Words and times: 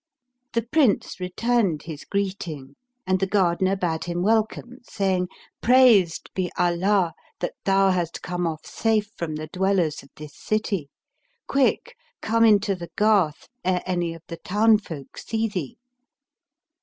The 0.53 0.63
Prince 0.63 1.19
returned 1.19 1.83
his 1.83 2.05
greeting 2.05 2.75
and 3.05 3.19
the 3.19 3.27
gardener 3.27 3.75
bade 3.75 4.05
him 4.05 4.23
welcome, 4.23 4.79
saying, 4.81 5.27
"Praised 5.61 6.31
be 6.33 6.51
Allah 6.57 7.13
that 7.39 7.53
thou 7.65 7.91
hast 7.91 8.23
come 8.23 8.47
off 8.47 8.65
safe 8.65 9.11
from 9.15 9.35
the 9.35 9.45
dwellers 9.53 10.01
of 10.01 10.09
this 10.15 10.35
city! 10.35 10.89
Quick, 11.45 11.95
come 12.19 12.43
into 12.43 12.73
the 12.73 12.89
garth, 12.95 13.47
ere 13.63 13.83
any 13.85 14.15
of 14.15 14.23
the 14.27 14.37
townfolk 14.37 15.19
see 15.19 15.47
thee." 15.47 15.77